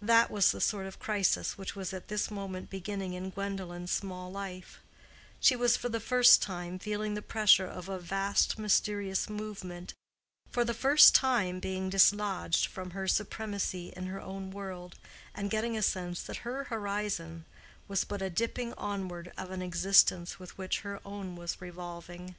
[0.00, 4.30] That was the sort of crisis which was at this moment beginning in Gwendolen's small
[4.30, 4.78] life:
[5.40, 9.94] she was for the first time feeling the pressure of a vast mysterious movement,
[10.48, 14.94] for the first time being dislodged from her supremacy in her own world,
[15.34, 17.44] and getting a sense that her horizon
[17.88, 22.36] was but a dipping onward of an existence with which her own was revolving.